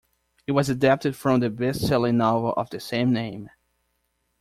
It 0.47 0.53
was 0.53 0.67
adapted 0.67 1.15
from 1.15 1.41
the 1.41 1.51
bestselling 1.51 2.15
novel 2.15 2.53
of 2.53 2.71
the 2.71 2.79
same 2.79 3.13
name. 3.13 3.51